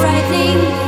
[0.00, 0.79] frightening.